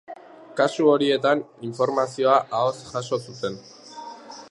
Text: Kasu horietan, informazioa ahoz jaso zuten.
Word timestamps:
Kasu 0.59 0.87
horietan, 0.93 1.45
informazioa 1.69 2.41
ahoz 2.63 2.75
jaso 2.89 3.25
zuten. 3.27 3.65